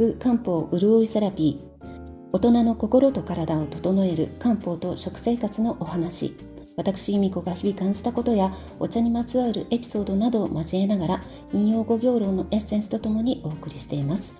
[0.00, 1.88] く漢方潤いセラピー。
[2.32, 6.34] 大人の心と体を整える漢方と食生活のお話。
[6.74, 14.34] 私由美子が日々感じたことやお茶にまつわるエピソードなどを交えながら引用語行論のエッセンスとともにお送りしています。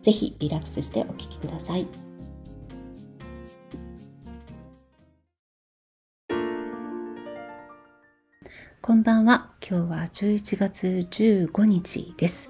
[0.00, 1.86] ぜひリラックスしてお聞きください。
[8.80, 9.50] こんばんは。
[9.60, 12.48] 今日は11月15日です。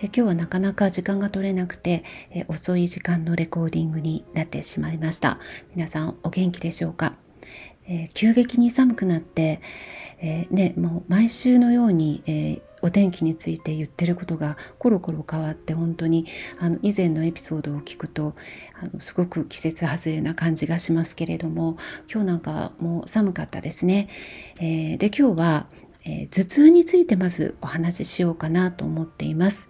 [0.00, 5.38] え今日はなかなか時間が取れなくてえ遅い時間のレコーディングになってしまいました
[5.74, 7.14] 皆さんお元気でしょうか、
[7.86, 9.60] え、急激に寒くなって、
[10.20, 16.26] えー、ねもう毎週のように、えーお天気について言ってることがコロコロ変わって本当に
[16.60, 18.34] あの以前のエピソードを聞くと
[18.80, 21.76] あのすごく季節外れな感じがしますけれども
[22.08, 24.08] 今日なんかもう寒かったですね。
[24.60, 25.66] えー、で今日は
[26.08, 29.68] えー、頭痛についてまずお話ししようかなと思っています。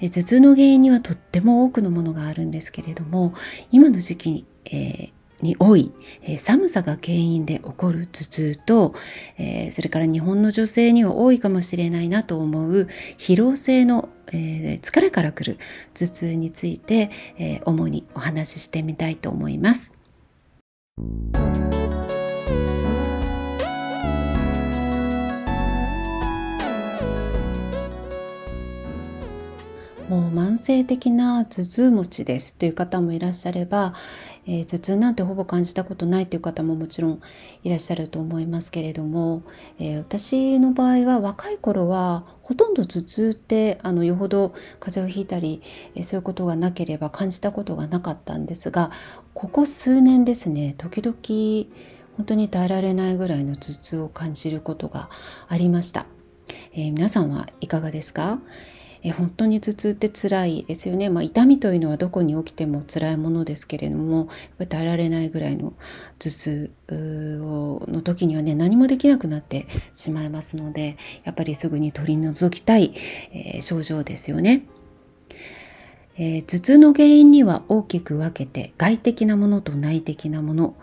[0.00, 3.34] えー、頭痛の原因にはとっても多くのものがあるんですけれども
[3.70, 5.10] 今の時期に、えー、
[5.42, 8.94] に多い、え寒さが原因で起こる頭痛と、
[9.36, 15.58] えそれから日本の女性には多いかもしれないなと思う疲労性の、え疲れからくる
[15.92, 19.92] 頭痛について、え主にお話ししてみたいと思います。
[30.08, 33.94] もう慢性的な頭痛持ちですという方もいらっしゃれば、
[34.46, 37.20] えー、頭痛なんてほぼ感じたことないという方ももちろん
[37.62, 39.44] いらっしゃると思いますけれども、
[39.78, 45.62] えー、私の場合は若い頃はほとんど頭痛ってあのよほど風邪をひいたり、
[45.94, 48.90] え、そういうことがなければ感じたことがなかったんですが
[49.32, 51.16] ここ数年ですね時々
[52.18, 55.08] 本当に耐えられないぐらいの頭痛を感じることが
[55.48, 56.06] ありました。
[56.74, 58.38] えー、皆さんはいかがですか、
[59.04, 64.28] え本当に頭痛って辛いですよね、まあ、痛みというのはどこに起きても辛いものですけれども
[64.68, 65.74] 耐えられないぐらいの
[66.18, 66.72] 頭痛
[67.42, 72.94] をの時にはね何もできなくなってしまいますのでやっぱりすぐに取り除きたい、
[73.32, 74.66] えー、症状ですよね。
[76.16, 80.76] えー、頭痛の原因には大きく分けて外的なものと内的なもの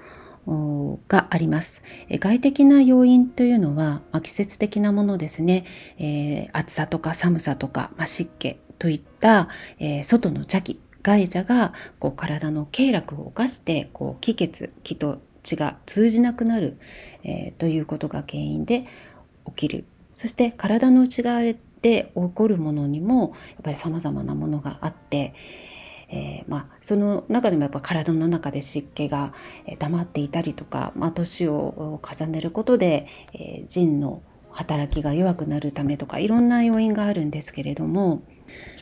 [1.08, 1.82] があります。
[2.10, 5.66] 外的な要因というのは、まあ、季節的なものですね、
[5.98, 9.48] えー、暑さとか寒さとか、まあ、湿気といった、
[9.80, 16.78] えー、外の邪気外邪がこう体の経絡を犯してこう気血気と血が通じなくなる、
[17.24, 18.86] えー、ということが原因で
[19.48, 25.34] 起きるそして体の内側で起こるものにもやっぱり様々なものがあって、
[26.12, 29.34] えー、まあ、その中でもやっぱ体の中で湿気が
[29.80, 38.22] 溜まっていたりとか、まあ、年を重ねることで、えー、腎の働きが弱くなるためとかいろんな要因があるんですけれども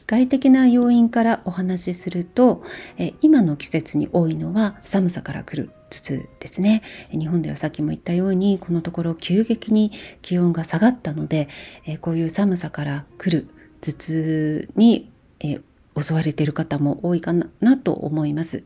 [0.10, 2.64] 外的な要因からお話しすると、
[2.98, 6.82] え今の季節に多いのは寒さから来る頭痛ですね。
[7.12, 9.92] 日本ではさっきも言ったようにこのところ急激に
[10.24, 11.48] 気温が下がったので、
[11.86, 13.50] えこういう寒さから来る
[13.82, 15.12] 頭痛に、
[15.42, 15.60] え
[15.98, 18.64] 襲われている方も多いかなと思います。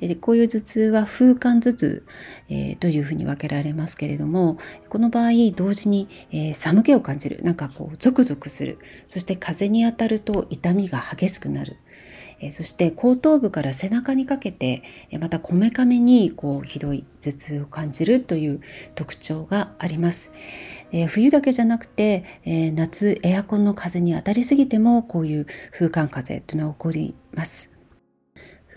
[0.00, 2.06] でこういう頭痛は風間頭痛、
[2.48, 4.58] えー、というふうに分けられますけれども
[4.88, 11.76] この場合同時に、えー、寒気を感じるなんかこうゾクゾクするそして風に当たると痛みが激しくなる。
[12.40, 18.60] えそして後頭部から背中にかけて、えまたこめかみにこうひどい頭痛を感じるという
[18.94, 20.32] 特徴があります。
[20.92, 27.70] え冬だけじゃなくて、え夏エアコンの風に当たりすぎてもこういう風間風邪というのは起こります。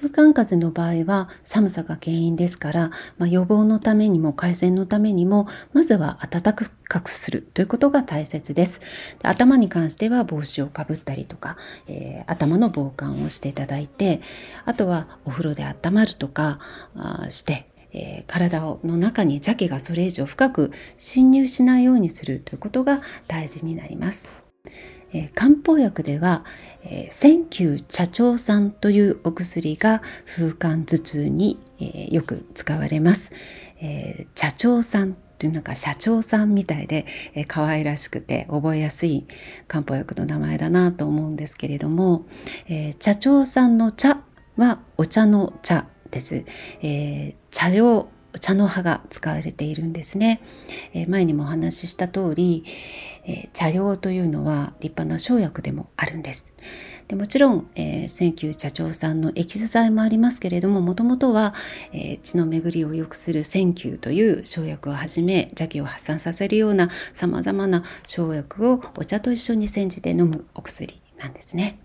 [0.04, 8.82] 風寒風の場合は寒さが原因ですから、まあ、予防のためにも改善のためにもまずは暖かくするということが大切です。
[9.20, 11.56] で頭に関しては帽子をかぶったりとか、
[11.88, 14.20] えー、頭の防寒をしていただいて
[14.66, 16.60] あとはお風呂で温まるとか
[16.96, 24.34] あしてえー、体の中に邪気がそれ以上深く侵入しないようにするということが大事になります。
[25.14, 26.44] えー、漢方薬では、
[26.84, 33.32] えー、千球茶長酸というお薬が風寒頭痛に、えー、よく使われます。
[33.80, 39.28] えー、茶長酸というなんか社長さんみたいで、えー、可愛らしくて覚えやすい
[39.68, 42.26] 漢方薬の名前だなと思うんですけれども、
[42.68, 44.20] えー、茶長さんの茶
[44.56, 46.46] はお茶の茶です。
[46.82, 48.08] えー、茶用
[48.40, 50.42] 茶の葉が使われているんですね。
[50.94, 52.64] えー、前にもお話しした通り、
[53.26, 56.54] えー、茶葉というのは立派な生薬でもあるんです。
[57.08, 61.54] でもちろん、えー、千球茶長さんのエキス剤もありますけれどももともとは、
[61.92, 71.80] えー、血の巡りを良くする千球という生薬をはじめ邪気を発散させるようなさまざまな生薬をお茶と一緒に煎じて飲むお薬なんですね。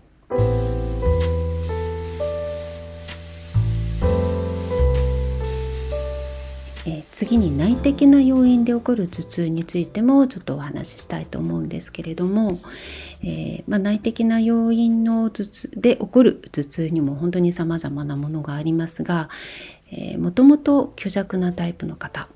[7.19, 12.61] 次に内的な要因で起こる頭痛についてもちょっとお話ししたいと思うんですけれども、
[13.21, 19.27] えー、まあ、内的な要因の頭痛で起こる頭痛にも本当に様々なものがありますが、
[19.91, 22.29] えー、もともと虚弱なタイプの方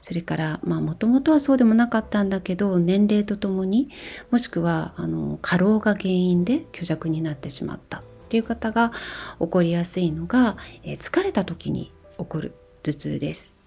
[0.00, 3.90] それからもともとはそうでもなかったんだけど年齢とともに
[4.32, 8.90] もしくはあの過労が原因で虚弱になってしまったっていう方が
[9.38, 13.59] 起こりやすいのが、えー、疲れた時に起こる頭痛です。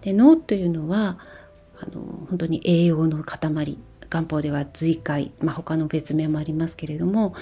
[0.00, 1.18] で脳というのは
[1.80, 3.78] あの本当に栄養の塊
[4.08, 7.34] 漢方では髄界、まあ、他の別名もありますけれども、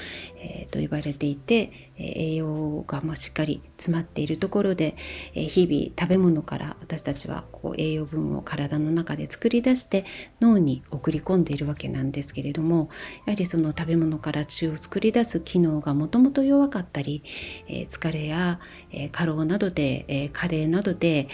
[0.48, 4.96] えー、と言われていて栄養がましっかり詰まっているところで、
[5.34, 10.04] えー、日々食べ物から私たちはこう栄養分を体の中で作り出して
[10.40, 12.90] 脳に送り込んでいるわけなんですけれども
[13.26, 17.24] やはりその食べ物から血を作り出す機能がもともと弱かったり、
[17.68, 18.60] えー、疲れや、
[18.92, 21.28] え、過労などで、えー、加齢などで、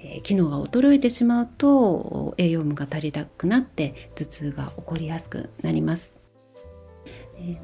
[0.00, 6.21] え機能が衰えてしまうと栄養分が足りなくなって頭痛が起こりやすくなります。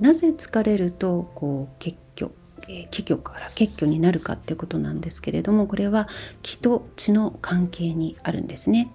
[0.00, 2.34] なぜ疲れるとこう結局
[2.90, 6.08] 気虚から結虚になるかっていうことなんですけれどもこれは
[6.42, 8.90] 気と血の関係にあるんですね。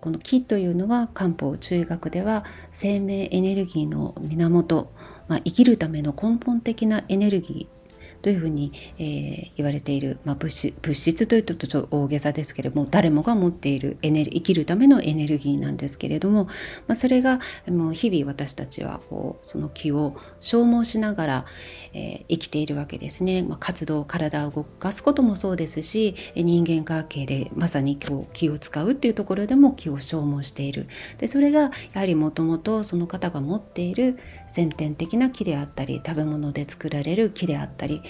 [0.00, 4.92] この気というのは漢方中医学では生命エネルギーの源、
[5.28, 7.81] まあ、生きるための根本的なエネルギー
[8.22, 16.44] というふうに、えー、言われている、まあ、物質物質というとちょっと大げさですけれども誰もが持っているエネル生きるためのエネルギーなんですけれども、
[16.86, 21.46] まあ、それがもう日々私たちはこうその気を消耗しながら、
[21.92, 30.86] えー、生きているわけですね、まあ、活動体を動かすこともそうですし人間関係でまさに今日気を使うっていうところでも気を消耗している。
[31.18, 38.02] でそれがやはりもともとその方が持っている先天的な気であったり食べ物で作られる気であったり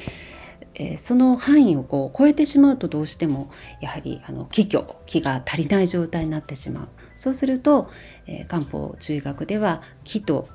[0.75, 3.51] えー、その範囲をこう超えてしまうとどうしても
[3.81, 6.89] やはりあの気虚気が足りない状態になってしまう。
[7.15, 7.91] そうすると、
[8.27, 10.49] えー、漢方中医学では気と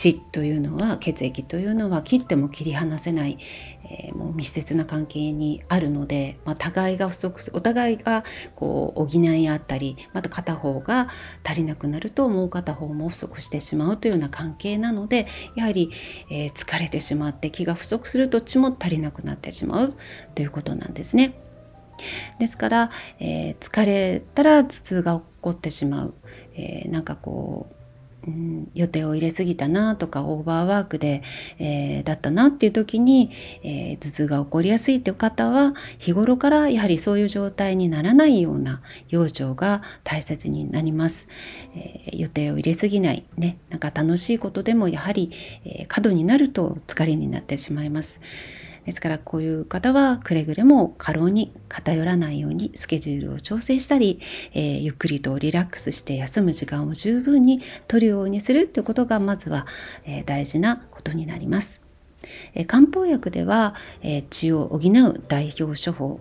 [0.00, 3.36] 血というのは血液というのは切っても切り離せない、
[3.84, 8.24] えー、もう密接な関係にあるので、まあ、互いが不足お互いが
[8.54, 11.08] こう補い合ったりまた片方が
[11.44, 15.90] 足りなくなるともう片方も不足してしまうというような関係なのでやはり、
[16.30, 19.94] えー、疲れてしまって気が不足すると血も足りなくなってしまう
[20.34, 21.34] ということなんですね。
[22.38, 26.14] ですから、えー、疲れたら頭痛が起こってしまう、
[26.54, 27.79] えー、なんかこう
[28.74, 31.22] 予定を入れすぎたなとかオーバーワークで、
[31.58, 33.30] えー、だったなっていう時に、
[33.62, 41.28] えー、頭痛が起こりやすいという方は日頃からやはりそういう状態にならないような養生が大切になります、
[41.74, 45.30] えー、予定を入れすぎないねなんか楽しいことでもやはり、
[45.64, 48.20] え過度になると疲れになってしまいます。
[48.86, 54.20] ですからこういう方はくれぐれも過労に偏らないようにスケジュールを調整したり、
[54.54, 59.66] えー、ゆっくりとリラックスして休む時間を十分に取るようにするということがまずは、
[60.04, 61.82] えー、大事なことになります。
[62.54, 66.20] えー、漢方薬では、え血を補う代表処方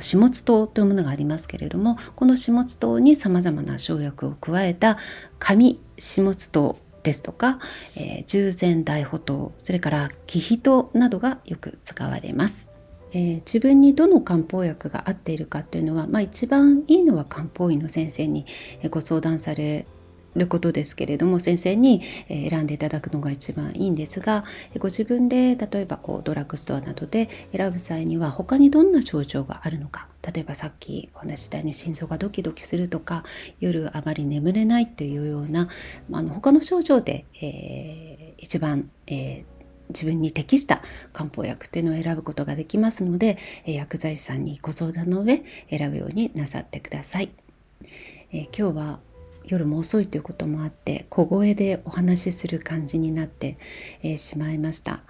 [0.00, 4.96] 始末糖というものがありますけれどもこの始末糖にさまざまな生薬を加えた
[5.38, 7.60] 紙始末糖ですとか、
[7.94, 12.68] えー、従前大補糖それから気比糖などがよく使われます。
[13.12, 18.44] えー、自分にどの漢方薬が合っているかっていうのは、まあ、一番いいのは漢方医の先生に
[18.90, 19.86] ご相談され
[20.36, 24.44] ることですけれども先生に選んでいただくのが一番いいんですが
[24.78, 33.24] ご自分で例えばこうドラッグストアなどで選ぶ際には他にどんな症状があるのか例えばさっきお話したように心臓がドキドキするとか
[33.60, 35.68] 夜あまり眠れないっていうような、
[36.12, 39.56] あの他の症状で、えー、一番、えー
[39.88, 47.30] 自分に適した漢方薬というのを選ぶことができますので薬剤師さんにご相談の上選ぶようになさってください。
[48.32, 49.00] え、今日は
[49.46, 53.58] 夜も遅いということもあって小声でお話しする感じになって、
[54.02, 55.00] えー、しまいました、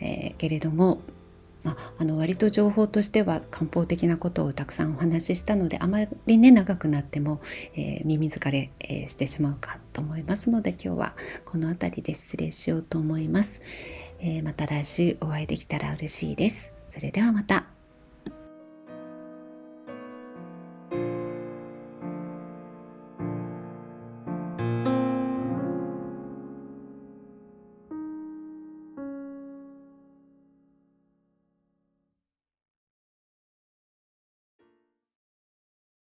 [0.00, 1.02] えー、けれども、
[1.64, 7.40] まあ、あの割と情報としては漢方的なことをたくさんお話ししたのであまりね長くなっても、
[7.74, 11.14] えー、耳疲れ、えしてしまうかと思いますので今日は
[11.44, 13.60] この辺りで失礼しようと思います、
[14.20, 16.74] えまた来週お会いできたら嬉しいです。
[16.88, 17.77] それではまた。